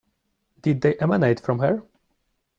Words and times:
Did 0.63 0.81
they 0.81 0.95
emanate 0.95 1.39
from 1.41 1.59
her? 1.59 1.83